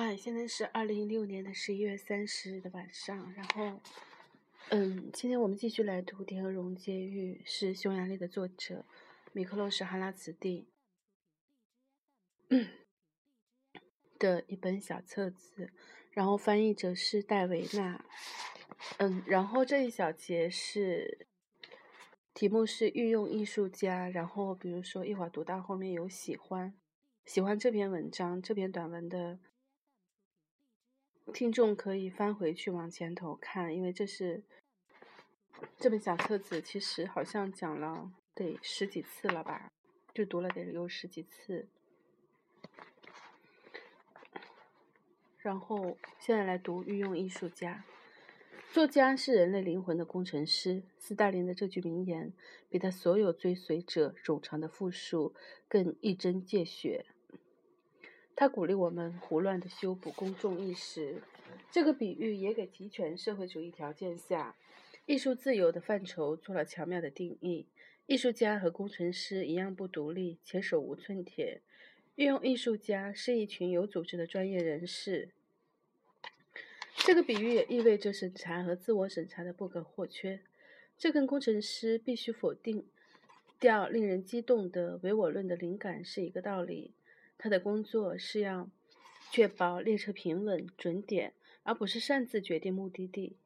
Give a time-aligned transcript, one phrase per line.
[0.00, 3.32] 嗨，现在是二零一六年的十一月三十日的晚上。
[3.32, 3.80] 然后，
[4.68, 8.84] 嗯，今天我们继续来读《天鹅绒监狱》，是匈牙利的作者
[9.32, 10.68] 米克洛什哈拉茨蒂
[14.20, 15.72] 的一本小册子。
[16.12, 18.04] 然后翻译者是戴维娜。
[18.98, 21.26] 嗯，然后这一小节是
[22.32, 24.08] 题目是御用艺术家。
[24.08, 26.72] 然后，比如说一会儿读到后面有喜欢
[27.26, 29.40] 喜欢这篇文章这篇短文的。
[31.32, 34.42] 听众可以翻回去往前头看，因为这是
[35.76, 39.70] 这本小册子，其实好像讲了得十几次了吧，
[40.14, 41.68] 就读了得有十几次。
[45.38, 47.84] 然后现在来读御用艺术家，
[48.72, 50.82] 作家是人类灵魂的工程师。
[50.98, 52.32] 斯大林的这句名言，
[52.68, 55.34] 比他所有追随者冗长的复述
[55.68, 57.06] 更一针见血。
[58.40, 61.20] 他鼓励我们胡乱的修补公众意识。
[61.72, 64.54] 这个比喻也给集权社会主义条件下
[65.06, 67.66] 艺术自由的范畴做了巧妙的定义。
[68.06, 71.62] 艺术家和工程师一样不独立且手无寸铁。
[72.14, 75.30] 运用艺术家是一群有组织的专业人士。
[76.94, 80.38] 这个比喻也意味着审查和自我审查的不可或缺。
[80.96, 82.86] 这跟工程师必须否定
[83.58, 86.94] 掉令人激动的唯我论的灵感是一个道理。
[87.38, 88.68] 他的工作是要
[89.30, 93.36] 确保列车平稳、准点，而不是擅自决定目的地。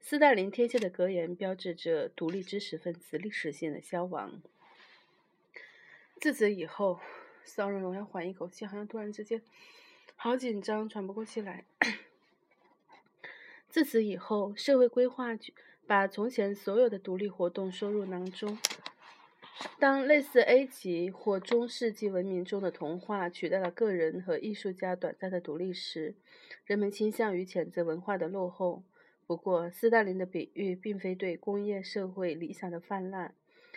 [0.00, 4.40] 斯大林贴切的格言标志着独立知识分子历史性的消亡。
[6.20, 7.00] 自此以后
[7.44, 9.42] ，sorry，我要缓一口气，好像突然之间
[10.14, 11.64] 好紧张，喘不过气来。
[13.68, 15.54] 自此以后，社会规划局
[15.86, 18.58] 把从前所有的独立活动收入囊中。
[19.78, 26.14] 当类似 A 级或中世纪文明中的童话取代了个人和艺术家短暂的独立时，
[26.64, 28.84] 人们倾向于谴责文化的落后。
[29.26, 33.34] 不过，斯大林的比喻并非对工业社会理想的泛滥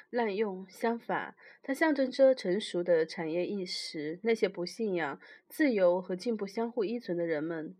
[0.10, 4.20] 滥用，相反，它象征着成熟的产业意识。
[4.24, 7.76] 那些不信仰自由和进步相互依存的人们，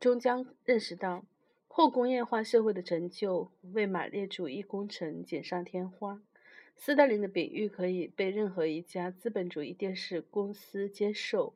[0.00, 1.24] 终将认识到
[1.68, 6.22] 后工业化社会的成就为马列主义工程锦上添花。
[6.76, 11.54] 斯大林的比喻可以被任何一家资本主义电视公司接受。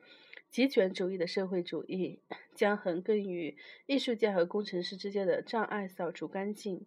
[0.51, 2.19] 极权主义的社会主义
[2.53, 3.55] 将横亘于
[3.85, 6.85] 艺术家和工程师之间的障碍扫除干净。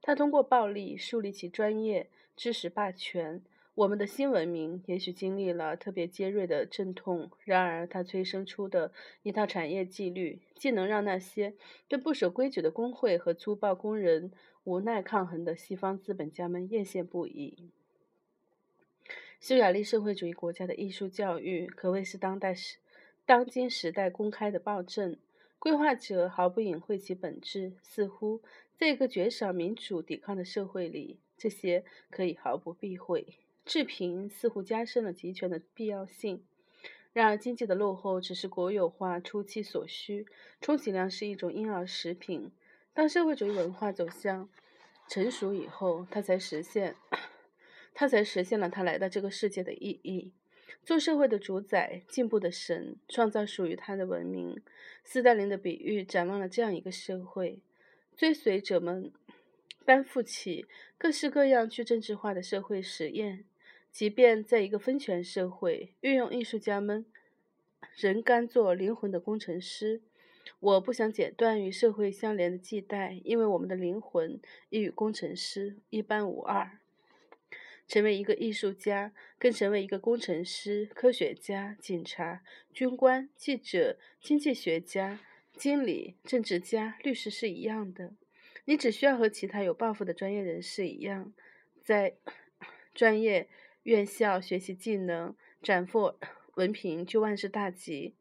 [0.00, 3.42] 他通过暴力树立起专业知识霸权。
[3.74, 11.54] 我们的新文明也许经历了特别尖锐的阵痛，然而它催生出的一套产业纪律，既能让那些
[11.88, 14.30] 对不守规矩的工会和粗暴工人
[14.64, 17.70] 无奈抗衡的西方资本家们艳羡不已。
[19.40, 22.76] 匈牙利社会主义国家的艺术教育可谓是当代时、
[23.24, 25.16] 当今时代公开的暴政。
[25.58, 28.42] 规划者毫不隐晦其本质，似乎
[28.76, 33.24] 在一个绝少民主抵抗的社会里，这些可以毫不避讳。
[33.64, 36.44] 治贫似乎加深了集权的必要性，
[37.12, 40.26] 然而经济的落后只是国有化初期所需，
[40.60, 42.50] 充其量是一种婴儿食品。
[42.92, 44.48] 当社会主义文化走向
[45.08, 46.96] 成熟以后，它才实现，
[47.94, 50.32] 它才实现了它来到这个世界的意义。
[50.84, 54.60] 做社会的主宰，进步的神，创造属于他的文明。
[55.04, 57.60] 斯大林的比喻展望了这样一个社会，
[58.16, 59.12] 追随者们
[59.84, 60.66] 担负起
[60.98, 63.44] 各式各样去政治化的社会实验。
[63.92, 67.04] 即便在一个分权社会，运用艺术家们
[67.94, 70.00] 仍甘做灵魂的工程师。
[70.58, 76.78] 我不想剪断与社会相连的系带，因为我们的灵魂亦与工程师一般无二。
[77.86, 82.42] 成为一个艺术家，跟成为一个工程师、科学家、警察、
[82.72, 85.20] 军官、记者、经济学家、
[85.52, 88.14] 经理、政治家、律师是一样的。
[88.64, 91.34] 你只需要和其他有抱负的专业人士一样，
[91.82, 92.16] 在
[92.94, 93.48] 专业。
[93.84, 96.18] 院校学习技能，斩获
[96.54, 98.14] 文凭就万事大吉。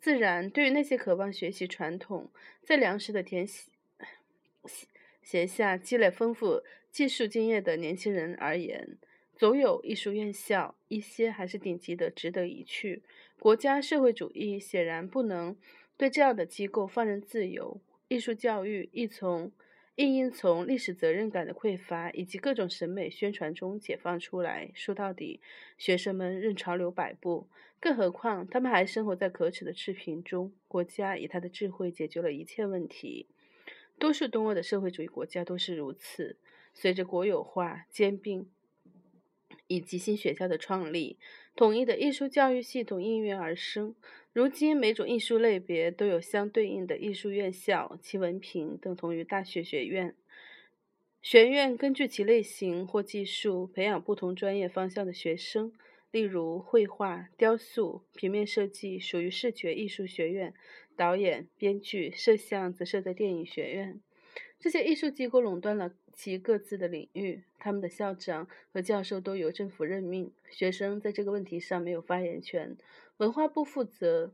[0.00, 2.30] 自然，对于那些渴望学习传统，
[2.62, 3.46] 在粮食的田
[5.22, 8.96] 闲下积累丰富技术经验的年轻人而言，
[9.34, 13.02] 总有艺术院校，一些还是顶级的，值得一去。
[13.38, 15.56] 国家社会主义显然不能
[15.96, 17.80] 对这样的机构放任自由。
[18.08, 19.50] 艺术教育亦从。
[19.96, 24.70] 应应从历史责任感的匮乏以及各种审美宣传中解放出来。
[24.74, 25.40] 说到底，
[25.78, 27.48] 学生们任潮流摆布，
[27.80, 30.52] 更何况他们还生活在可耻的赤贫中。
[30.68, 33.26] 国家以他的智慧解决了一切问题。
[33.98, 36.36] 多数东欧的社会主义国家都是如此。
[36.74, 38.50] 随着国有化兼并
[39.66, 41.18] 以及新学校的创立，
[41.54, 43.94] 统一的艺术教育系统应运而生。
[44.32, 50.14] 如今，每种艺术类别都有相对应的艺术院校，其文凭等同于大学学院。
[51.22, 55.72] 学院根据其类型或技术培养不同专业方向的学生，
[56.12, 60.54] 例如绘画、雕塑、平面设计属于视觉艺术学院，
[60.94, 64.00] 导演、编剧、摄像则设在电影学院。
[64.60, 72.76] 这些艺术机构垄断了其各自的领域，他们的校长和教授都由政府任命，学生在这个问题上没有发言权。
[73.18, 74.32] 文化部负责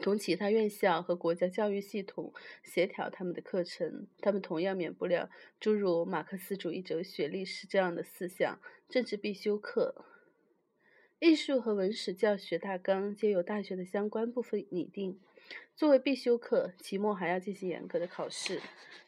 [0.00, 2.32] 同其他院校和国家教育系统
[2.62, 10.04] 协调他们的课程，他们同样免不了诸如马克思主义哲学、历史这样的思想政治必修课。
[11.20, 15.18] 艺术和文史教学大纲皆由大学的相关部分拟定。
[15.74, 18.60] 作为必修课，期末还要进行严格的考试。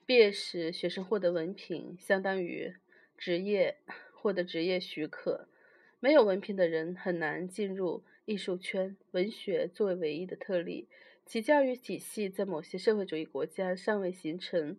[0.07, 2.75] 毕业时，学生获得文凭，相当于
[3.17, 3.77] 职业
[4.13, 5.47] 获得职业许可。
[6.01, 8.97] 没有文凭的人很难进入艺术圈。
[9.13, 10.89] 文学作为唯一的特例，
[11.25, 14.77] 其教育体系在某些社会主义国家尚未形成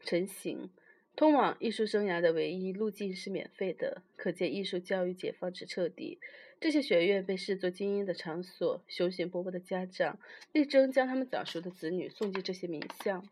[0.00, 0.70] 成型。
[1.14, 6.18] 通往艺术生涯的唯一路径是免费的，可见艺术教育解放之彻底。
[6.60, 10.18] 这些学院被视作精英的场所，雄心勃勃的家长
[10.52, 13.22] 力争将他们早熟的子女送进这些名校。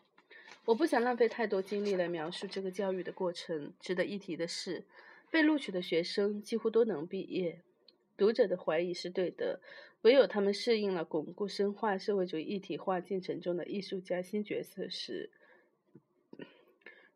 [0.67, 3.73] 我不想浪费太多精力来描述这个教育的过程。
[3.81, 4.85] 值得一提的是，
[5.31, 7.61] 被录取的学生几乎都能毕业。
[8.17, 9.61] 读者的怀疑是对的，
[10.03, 15.31] 唯有他们适应了巩固深化社会主义一体化进程中的艺术家新角色时。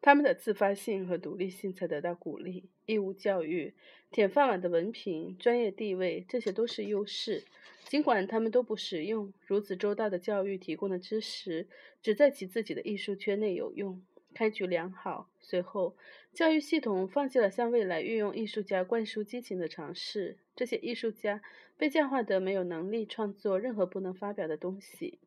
[0.04, 2.68] 他们的自发性和独立性才得到鼓励。
[2.84, 3.72] 义务教育、
[4.10, 7.44] 铁饭碗的文凭、专业地位，这些都是优势。
[7.86, 11.68] 尽管他们都不实用，如此周到的教育提供的知识，
[12.02, 14.02] 只在其自己的艺术圈内有用，
[14.34, 15.30] 开局良好。
[15.40, 15.96] 随后，
[16.34, 20.36] 教育系统放弃了向未来运用艺术家灌输激情的尝试。
[20.54, 21.40] 这些艺术家
[21.78, 25.18] 被教化得没有能力创作任何不能发表的东西。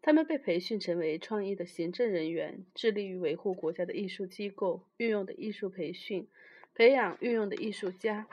[0.00, 6.26] 他们被培训成为创意的行政人员，致力于维护国家的艺术机构运用的艺术培训，
[6.74, 8.26] 培养运用的艺术家。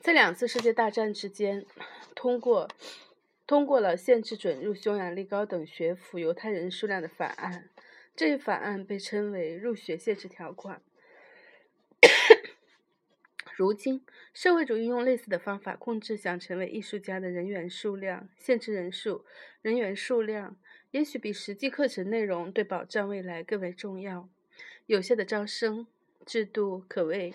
[0.00, 1.66] 在两次世界大战之间，
[2.14, 2.68] 通过
[3.44, 7.68] 通过了限制准入匈牙利高等学府犹太人数量的法案，
[8.14, 10.80] 这一法案被称为入学限制条款。
[13.56, 14.04] 如今，
[14.34, 19.24] 社会主义用类似的方法控制想成为艺术家的人员数量，限制人数、
[19.62, 20.58] 人员数量，
[20.90, 24.28] 也许比实际课程内容对保障未来更为重要。
[24.84, 25.86] 有效的招生
[26.26, 27.32] 制度可谓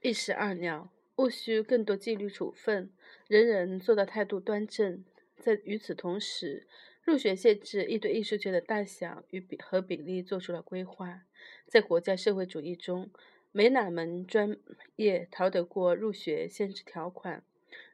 [0.00, 2.90] 一石二鸟，务需更多纪律处分，
[3.28, 5.04] 人人做到态度端正。
[5.38, 6.66] 在与此同时，
[7.04, 11.22] 入学限制亦对艺术界的大小与比和比例做出了规划。
[11.68, 13.10] 在国家社会主义中，
[13.56, 14.56] 没哪门专
[14.96, 17.44] 业逃得过入学限制条款。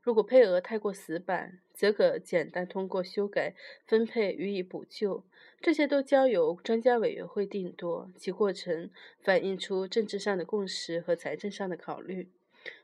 [0.01, 3.55] 如果配额太过死板，则可简单通过修改
[3.87, 5.23] 分配予以补救。
[5.61, 8.89] 这些都交由专家委员会定夺，其过程
[9.21, 12.31] 反映出政治上的共识和财政上的考虑。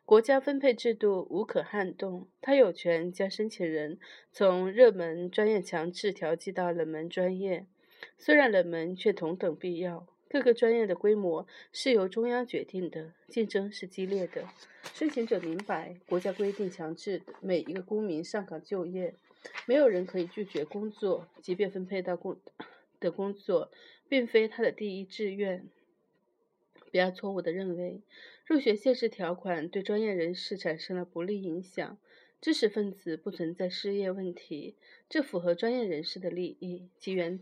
[0.05, 3.99] 国家分配制度无可撼动，它有权将申请人
[4.31, 7.65] 从热门专业强制调剂到冷门专业，
[8.19, 10.07] 虽然冷门却同等必要。
[10.37, 14.45] 各个专业的规模是由中央决定的，竞争是激烈的。
[14.93, 19.15] 申请者明白，国家规定强制每一个公民上岗就业，
[19.65, 22.39] 没有人可以拒绝工作，即便分配到工
[23.01, 23.71] 的工作
[24.11, 25.67] 并非他的第一志愿。
[26.91, 28.03] 不要错误地认为，
[28.45, 31.97] 入学限制条款对专业人士产生了不利影响。
[32.43, 34.75] 知识分子不存在失业问题，
[35.09, 36.91] 这符合专业人士的利益。
[36.99, 37.41] 其原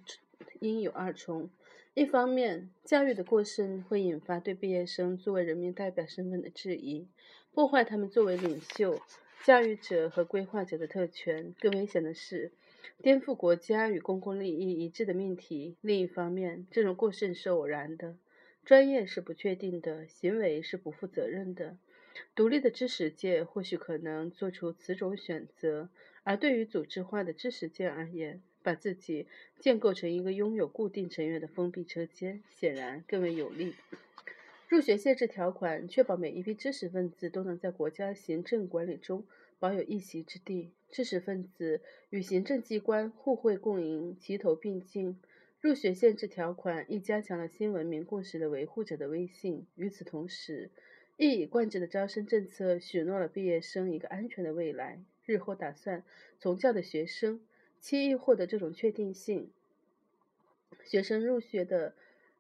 [0.61, 1.51] 因有二重。
[1.95, 7.07] 一方面，教育的过剩会引发对毕业生作为人民代表身份的质疑，
[7.53, 9.01] 破坏他们作为领袖、
[9.45, 11.55] 教育者和规划者的特权。
[11.61, 12.51] 更危险的是，
[13.01, 15.77] 颠覆国家与公共利益一致的命题。
[15.83, 18.17] 另一方面，这种过剩是偶然的，
[18.65, 21.77] 专业是不确定的，行为是不负责任的。
[22.35, 25.89] 独立的知识界或许可能做出此种选择，
[26.25, 29.29] 而对于组织化的知识界而言，把自己
[29.61, 33.75] 建构成一个拥有固定成员的封闭车间，显然更为有利。
[34.67, 39.25] 入学限制条款确保每一批知识分子都能在国家行政管理中
[39.61, 40.73] 保有一席之地。
[40.91, 45.21] 知识分子与行政机关互惠共赢，齐头并进。
[45.61, 49.67] 入学限制条款亦加强了新文明共识的维护者的威信。
[49.77, 50.71] 与此同时，
[51.17, 55.03] 一以贯之的招生政策许诺了毕业生一个安全的未来。
[55.25, 56.03] 日后打算
[56.39, 57.41] 从教的学生。
[57.85, 59.51] 期易获得这种确定性。
[60.87, 61.95] 学生入学的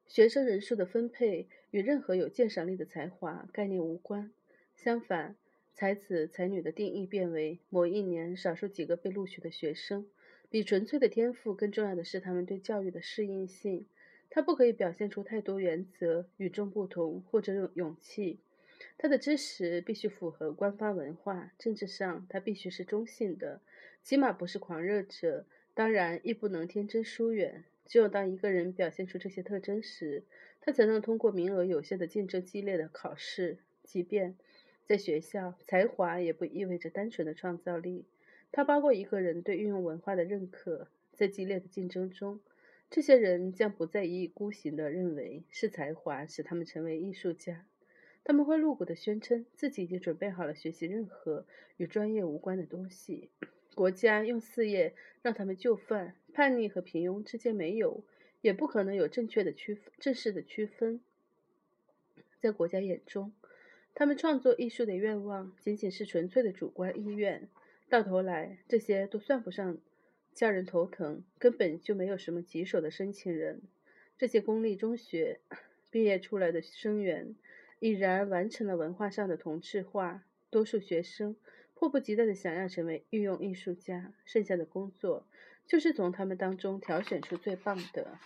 [0.06, 4.32] 学生人数的分配与任何有鉴赏力的才华概念无关。
[4.74, 5.36] 相反，
[5.74, 10.06] 才子才女的定义变为某一年少数几个被录取的学生。
[10.48, 13.84] 比纯粹的天赋更重要的是他们对教育的适应性。
[14.30, 18.38] 他不可以表现出太多原则、与众不同或者勇勇气。
[18.96, 21.52] 他的知识必须符合官方文化。
[21.58, 23.60] 政治上，他必须是中性的，
[24.04, 25.46] 起码不是狂热者。
[25.72, 27.64] 当然，亦不能天真疏远。
[27.86, 30.24] 只有当一个人表现出这些特征时，
[30.60, 33.56] 他才能通过名额有限的竞争激烈的考试。
[33.82, 34.36] 即便
[34.84, 38.04] 在学校，才华也不意味着单纯的创造力。
[38.52, 40.88] 它包括一个人对运用文化的认可。
[41.14, 42.40] 在激烈的竞争中，
[42.90, 47.66] 这些人将不再一意孤行地认为是才华使他们成为艺术家。
[48.22, 51.46] 他们会露骨地宣称自己已经准备好了学习任何
[51.78, 53.30] 与专业无关的东西。
[53.74, 56.14] 国家用事业让他们就范。
[56.32, 58.02] 叛逆和平庸之间没有，
[58.40, 61.00] 也不可能有正确的区分正式的区分。
[62.40, 63.32] 在国家眼中，
[63.94, 67.48] 他们创作艺术的愿望仅仅是纯粹的主观意愿。
[67.88, 69.78] 到头来，这些都算不上
[70.32, 73.62] 叫人头疼，根本就没有什么棘手的申请人。
[74.18, 75.38] 这些公立中学
[75.90, 77.36] 毕业出来的生源，
[77.78, 80.24] 已然完成了文化上的同质化。
[80.50, 81.36] 多数学生
[81.84, 85.26] 迫不及待地想要成为御用艺术家，剩下的工作。
[85.66, 88.16] 就是从他们当中挑选出最棒的。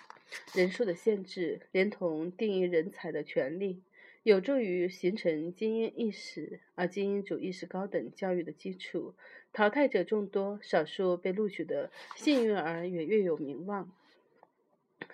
[0.55, 3.83] 人数的限制，连同定义人才的权利，
[4.23, 9.15] 有助于形成精英意识，而精英主义是高等教育的基础。
[9.53, 13.91] 淘汰者众多，少数被录取的幸运儿也越有名望。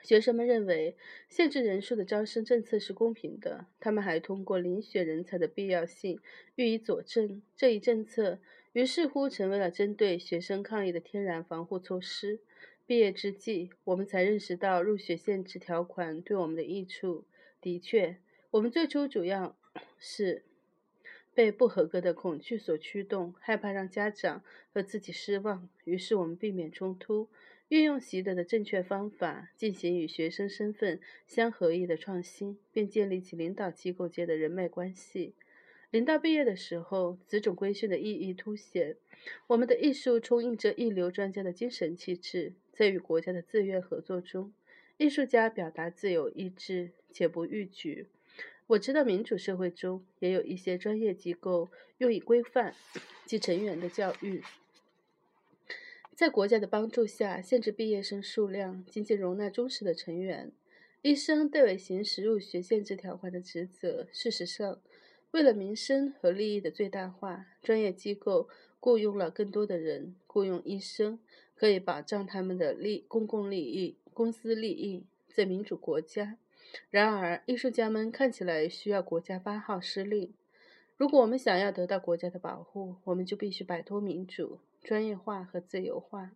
[0.04, 0.96] 学生们认为
[1.30, 6.20] 限制人数的招生政策是公平的，他们还通过遴选人才的必要性
[6.56, 7.40] 予以佐证。
[7.56, 8.38] 这一政策
[8.74, 12.40] 于是乎成为了针对学生抗议的天然防护措施。
[12.86, 17.24] 毕业之际，我们才认识到入学限制条款对我们的益处。
[17.62, 18.18] 的确，
[18.50, 19.56] 我们最初主要
[19.98, 20.42] 是
[21.32, 27.30] 被不合格的恐惧所驱动，害怕让家长和自己失望，于是我们避免冲突。
[27.68, 35.34] 运用习得的正确方法，进行与学生身份相合意的创新，并建立起领导机构间的人脉关系。
[35.90, 38.96] 临到毕业的时候，此种规训的意义凸显。
[39.46, 44.52] 我们的艺术充溢着一流专家的精神气质，在与国家的自愿合作中，
[44.98, 48.08] 艺术家表达自由意志，且不逾矩。
[48.66, 52.74] 我知道民主社会中也有一些专业机构用以规范
[53.24, 54.42] 其成员的教育。
[56.16, 60.52] 在国家的帮助下，限制毕业生数量，仅仅容纳忠实的成员。
[61.02, 64.06] 医生对为行使入学限制条款的职责。
[64.12, 64.80] 事实上，
[65.32, 70.14] 为了民生和利益的最大化，专业机构雇佣了更多的人。
[70.28, 71.18] 雇佣医生
[71.56, 75.04] 可以保障他们的利公共利益、公司利益。
[75.34, 76.38] 在民主国家，
[76.90, 80.32] 然而艺术家们看起来需要国家八号施令。
[80.96, 84.60] 如果我们想要得到国家的保护，我们就必须摆脱民主。
[84.84, 86.30] 专业化和自由化，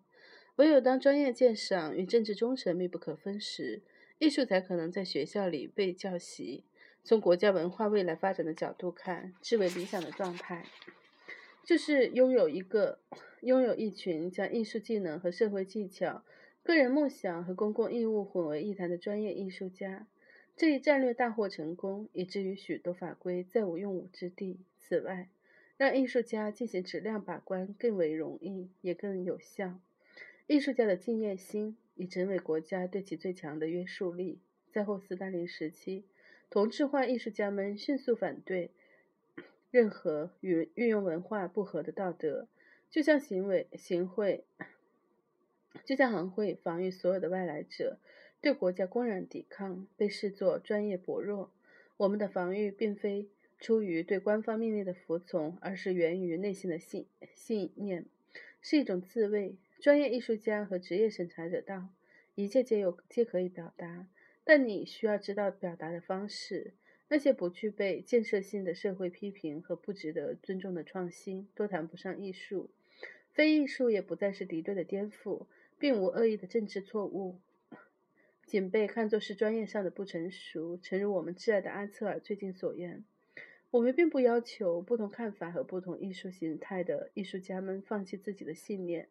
[0.57, 3.83] 唯有当专业鉴赏与政治忠诚密不可分时，
[4.19, 6.65] 艺术才可能在学校里被教习。
[7.05, 10.65] 从国家文化未来发展的角度看，至为理想的状态，
[11.63, 12.99] 就是拥有一个
[13.43, 16.25] 拥有一群将艺术技能和社会技巧、
[16.63, 20.07] 个人梦想和公共义务混为一谈的专业艺术家。
[20.57, 24.59] 这一战略大获成功，以至于许多法规再无用武之地。
[24.77, 25.29] 此外，
[25.79, 29.79] 让艺术家进行质量把关更为容易，也更有效。
[30.49, 34.41] 艺术家的敬业心已成为国家对其最强的约束力。
[34.73, 36.05] 在后斯大林时期，
[36.51, 38.73] 同质化艺术家们迅速反对
[39.71, 42.49] 任何与运用文化不合的道德，
[42.91, 44.45] 就像行为行贿，
[45.85, 48.01] 就像行贿防御所有的外来者，
[48.41, 51.53] 对国家公然抵抗被视作专业薄弱。
[51.99, 53.29] 我们的防御并非。
[53.59, 58.07] 出于对官方命令的服从，而是源于内心的信信念，
[58.63, 59.57] 是一种自卫。
[59.81, 61.89] 专业艺术家和职业审查者道
[62.35, 64.09] ：“一切皆有皆可以表达，
[64.45, 66.75] 但你需要知道表达的方式。
[67.09, 72.71] 那些不具备建设性的社会批评和不值得尊重的创新，都谈不上艺术。
[73.33, 75.47] 非艺术也不再是敌对的颠覆，
[75.79, 77.41] 并无恶意的政治错误，
[78.47, 80.77] 仅被看作是专业上的不成熟。
[80.77, 83.05] 诚如我们挚爱的阿策尔最近所言。”
[83.71, 89.09] 我们并不要求不同看法和不同艺术形态的艺术家们放弃自己的信念，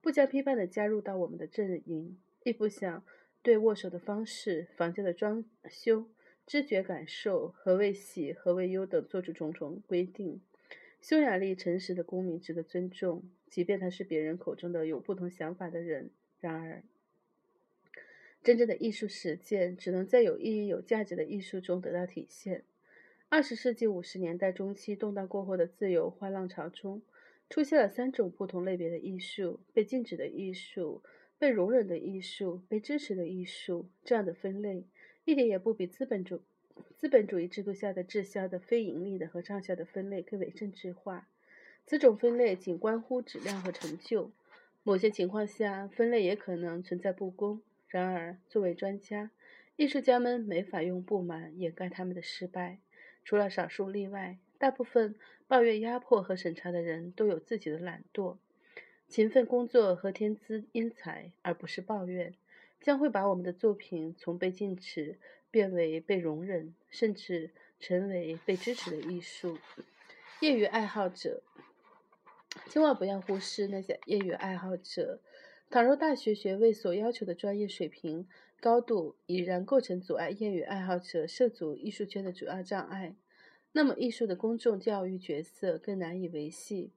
[0.00, 3.04] 不加批判地加入到我们的阵营，亦不想
[3.42, 6.08] 对握手的方式、房间的装修、
[6.46, 10.40] 知觉感受、何为喜、何为忧等做出种种规定。
[11.00, 16.10] 匈牙利诚实的公民值得尊重，即便他是别人口中的有不同想法的人。
[16.38, 16.84] 然而，
[18.44, 22.62] 真正的艺术实践只能在有意义、有价值的艺术中得到体现。
[23.30, 27.02] 二十世纪五十年代中期动荡过后的自由化浪潮中，
[27.50, 31.02] 出现了三种不同类别的艺术：被禁止的艺术、
[31.38, 33.86] 被容忍的艺术、被支持的艺术。
[34.02, 34.84] 这样的分类
[35.26, 36.40] 一点也不比资本主
[36.96, 41.28] 资本主义制度下的滞销的、非盈利的和畅销的分类更为政治化。
[41.84, 44.30] 此种分类仅关乎质量和成就。
[44.82, 47.60] 某些情况下，分类也可能存在不公。
[47.88, 49.30] 然而，作为专家，
[49.76, 52.78] 艺术家们没法用不满掩盖他们的失败。
[53.28, 55.14] 除了少数例外，大部分
[55.46, 58.38] 抱怨压迫和审查的人都有自己的懒惰、
[59.06, 62.32] 勤奋工作和天资英才，而不是抱怨，
[62.80, 65.18] 将会把我们的作品从被禁止
[65.50, 69.58] 变为被容忍，甚至成为被支持的艺术。
[70.40, 71.42] 业余爱好者，
[72.70, 75.20] 千万不要忽视那些业余爱好者。
[75.70, 78.26] 倘若大学学位所要求的专业水平
[78.58, 83.14] 高度已然构成阻碍业余爱好者涉足艺术圈的主要障碍，
[83.72, 86.90] 那么艺术的公众教育角色更难以维系。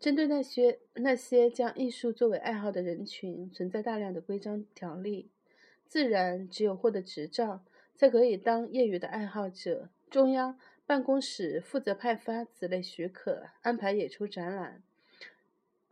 [0.00, 5.30] 针对那些那些将艺术作为爱好的人群，存在大量的规章条例。
[5.86, 9.90] 自然，只有获得执照，才可以当业余的爱好者。
[10.10, 14.82] 中央办公室负责派发此类许可，安排演出展览，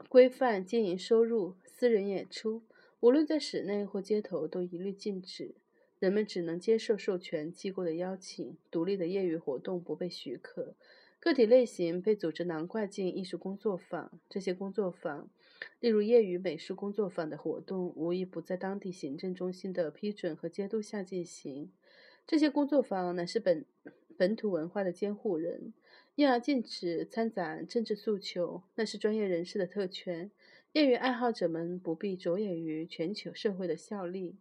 [0.08, 1.54] 规范经营收入。
[1.78, 2.62] 私人演出，
[3.00, 5.56] 无论在室内或街头，都一律禁止。
[5.98, 10.74] 人们只能接受授权机构的邀请，独立的业余活动不被许可。
[11.20, 14.18] 个体类型被组织囊括进艺术工作坊。
[14.30, 15.28] 这些工作坊，
[15.78, 21.70] 例如业余美术工作坊的活动，无一不在当地行政中心的批准和监督下进行。
[22.26, 23.66] 这些工作坊乃是本
[24.16, 25.74] 本土文化的监护人，
[26.14, 30.30] 因而禁止参展政治诉求，那是专业人士的特权。
[30.76, 34.36] 业余爱好者们不必着眼于全球社会的效力。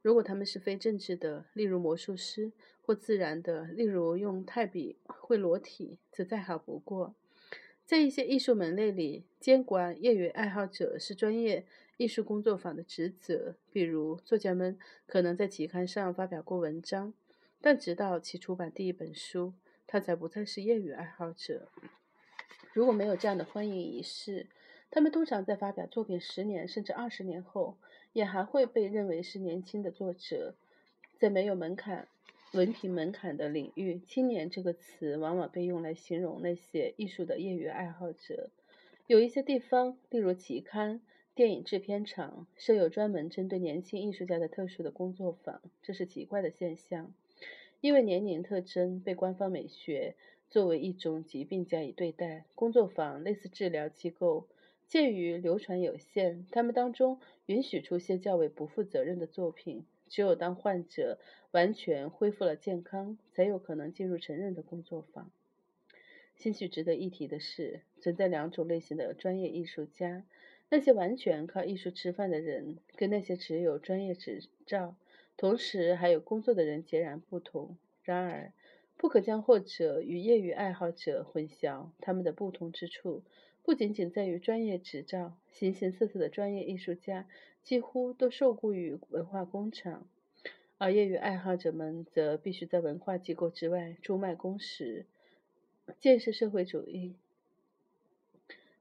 [0.00, 7.14] 如果他们是非政治的，例如魔术师，或自然的，例如用泰笔绘裸体，则再好不过。
[7.84, 11.66] 在一些艺术门类里，监管业余爱好者是专业
[11.98, 13.56] 艺术工作坊的职责。
[13.70, 17.12] 比如，作家们可能在期刊上发表过文章，
[17.60, 19.52] 但直到其出版第一本书，
[19.86, 21.68] 他才不再是业余爱好者。
[22.72, 24.46] 如果没有这样的欢迎仪式，
[24.90, 27.76] 他们通常在发表作品十年甚至二十年后，
[28.12, 30.54] 也还会被认为是年轻的作者。
[31.18, 32.08] 在没有门槛、
[32.52, 38.50] 文凭门槛的领域，“青年”这个词往往被用来形容那些艺术的业余爱好者。
[39.06, 41.00] 有一些地方，例如期刊、
[41.34, 45.60] 电影制片厂，设有专门针对年轻艺术家的特殊的工作坊。
[45.82, 47.12] 这是奇怪的现象，
[47.80, 50.14] 因为年龄特征被官方美学
[50.48, 52.44] 作为一种疾病加以对待。
[52.54, 54.46] 工作坊类似治疗机构。
[54.88, 59.84] 鉴于流传有限，他们当中允许出现较为不负责任的作品。
[60.08, 61.18] 只有当患者
[61.50, 65.32] 完全恢复了健康，才有可能进入成人的工作坊。
[66.36, 70.24] 兴许值得一提的是，存在两种类型的专业艺术家：
[70.68, 74.94] 那些完全靠艺术吃饭的人，跟那些只有专业执照，
[75.36, 77.76] 同时还有工作的人截然不同。
[78.04, 78.52] 然而，
[78.96, 83.24] 不可将后者与业余爱好者混淆，他们的不同之处。
[83.66, 87.26] 不仅仅在于专业执照，形形色色的专业艺术家
[87.64, 90.06] 几乎都受雇于文化工厂，
[90.78, 95.04] 而业余爱好者们则必须在文化机构之外出卖工时。
[95.98, 97.16] 建设社会主义，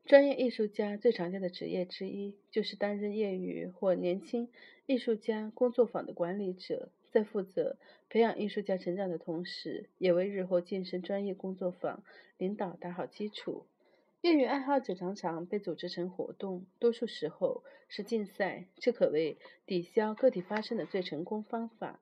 [0.05, 4.49] 专业艺术家最常见的职业之一就是担任业余或年轻
[4.85, 12.03] 艺术家工作坊的管理者，在负责培养艺术家成长的同时，也为日后晋升专业工作坊
[12.37, 13.65] 领导打好基础。
[14.25, 21.99] 业余爱好者常常被组织成活动，多数时候是竞赛，这可谓抵消个体发生的最成功方法。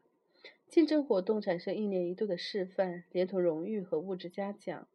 [0.70, 4.88] 竞争活动产生一年一度的示范，连同荣誉和物质嘉奖，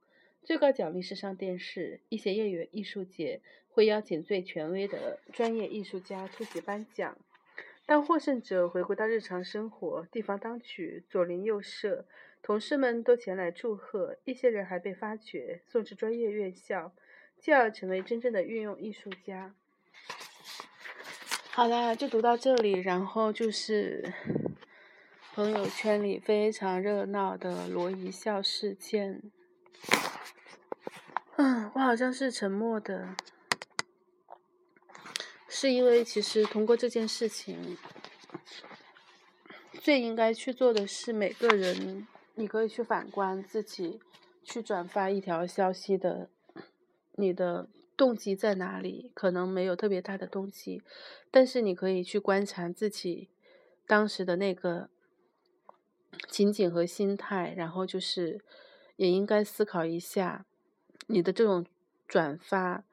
[0.43, 2.01] 最高奖励是上电视。
[2.09, 7.19] 一些业余艺术节会邀请最权威的专业艺术家出席颁奖。
[7.85, 12.07] 当获胜者回归到日常生活，地方当局左邻右舍、
[12.41, 16.95] 同事们都前来祝贺，一些人还被发掘送至专业院校。
[17.41, 19.55] 就要成为真正的运用艺术家。
[21.51, 22.73] 好了，就读到这里。
[22.73, 24.13] 然后就是
[25.35, 29.23] 朋友圈里非常热闹的罗一笑事件。
[31.37, 33.15] 嗯，我好像是沉默的，
[35.49, 37.79] 是因为其实通过这件事情，
[39.81, 44.01] 最应该去做的是每个人，你可以去反观自己，
[44.43, 46.29] 去转发一条消息的。
[47.19, 49.11] 你的动机在哪里？
[49.13, 50.83] 可能没有特别大的动机，
[51.31, 53.29] 但是你可以去观察自己
[53.87, 54.89] 当时的那个
[56.29, 58.41] 情景和心态，然后就是
[58.97, 60.47] 也应该思考一下
[61.09, 61.67] 你的这种
[62.07, 62.85] 转发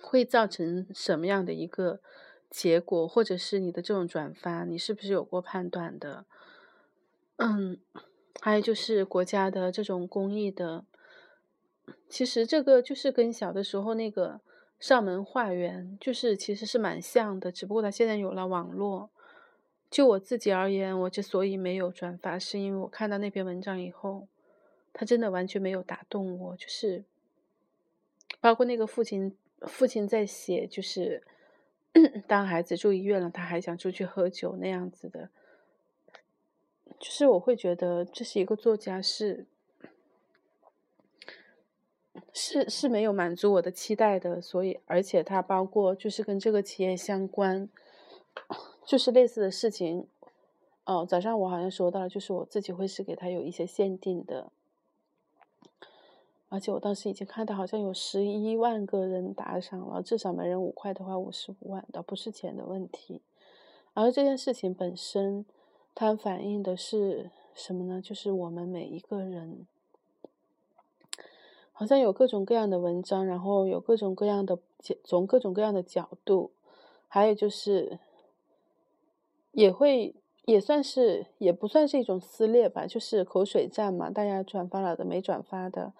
[0.00, 2.00] 会造成什么样的一个
[2.50, 6.26] 结果，或者是你的这种转发，你是不是有过判断的？
[7.36, 7.78] 嗯，
[8.40, 10.84] 还有就是国家的这种公益的，
[12.08, 14.40] 其实这个就是跟小的时候那个
[14.78, 19.10] 上门化缘，就是其实是蛮像的，只不过他现在有了网络。
[19.88, 24.26] 就我自己而言，我之所以没有转发，是因为我看到那篇文章以后，
[24.92, 27.04] 他真的完全没有打动我，就是
[28.40, 31.22] 包括那个父亲，父亲在写，就是
[32.26, 35.30] 当孩子住医院了，他还想出去喝酒那样子的。
[36.98, 39.46] 就是我会觉得这是一个作家是
[42.32, 47.68] 是是没有满足我的期待的，所以而且它包括就是跟这个企业相关，
[48.84, 50.06] 就是类似的事情。
[50.84, 54.50] 哦，早上我好像说到了，就是我自己会是给他有一些限定的，
[56.48, 63.20] 而且我当时已经看到好像有十一万个人打赏了，至少每人五块的话，五十五万，倒不是钱的问题，
[63.94, 65.44] 而这件事情本身。
[65.98, 68.02] 它反映的是什么呢？
[68.02, 69.66] 就是我们每一个人，
[71.78, 74.58] 好像有各种各样的文章，然后有各种各样的
[75.04, 76.50] 从各种各样的角度，
[77.06, 77.98] 还有就是
[79.52, 80.14] 也会
[80.46, 84.08] 也算是也不算是一种撕裂吧，就是口水战嘛。
[84.08, 85.92] 大家转发了的，没转发的，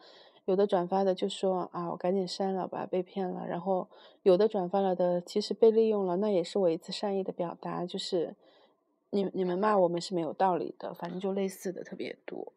[0.46, 3.46] 有的转发的就说啊，我赶紧删了吧，被骗了。
[3.46, 3.86] 然后
[4.22, 8.34] 有的转发了的，其实被利用了，那也是我一次善意的表达，就是。
[9.10, 12.52] 你你们骂我们是没有道理的，反正就类似的特别多。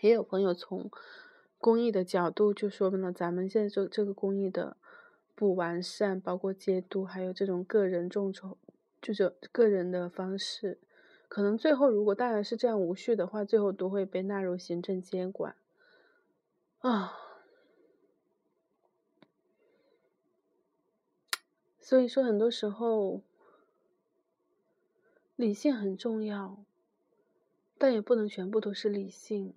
[0.00, 0.90] 也有朋友从
[1.60, 4.76] 公益的角度就说明了咱们现在做这个公益的
[5.34, 8.56] 不完善，包括监督，还有这种个人众筹，
[9.00, 10.78] 就是个人的方式，
[11.28, 15.54] 可能最后如果大家是这样无序的话，最后都会被纳入行政监管
[16.78, 17.12] 啊。
[21.80, 23.20] 所以说，很多时候。
[25.36, 26.62] 理性很重要，
[27.78, 29.54] 但也不能全部都是理性。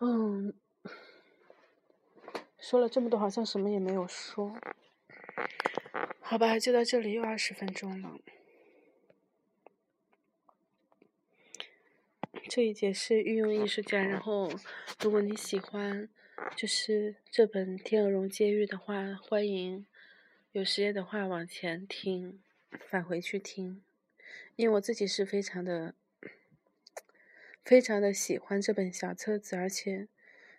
[0.00, 0.54] 嗯，
[2.58, 4.58] 说了这么多，好像什么也没有说。
[6.20, 8.18] 好吧，就到这里，又二十分钟了。
[12.48, 14.50] 这一节是御用艺术家，然后
[15.00, 16.08] 如果你喜欢，
[16.56, 19.86] 就是这本《天鹅绒监狱》的话，欢迎
[20.52, 22.42] 有时间的话往前听，
[22.88, 23.84] 返回去听。
[24.56, 25.94] 因为我自己是非常的、
[27.64, 30.08] 非常的喜欢这本小册子，而且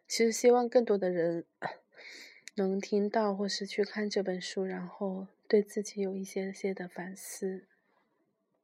[0.07, 1.45] 其实希望更多的人
[2.55, 7.67] 能听到或是去看这本书，然后对自己有一些些的反思。